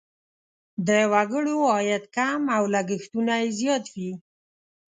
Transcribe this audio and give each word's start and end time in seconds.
د 0.87 0.89
وګړو 1.13 1.55
عاید 1.73 2.03
کم 2.15 2.41
او 2.55 2.63
لګښتونه 2.75 3.33
یې 3.43 3.49
زیات 3.59 3.85
وي. 3.95 4.11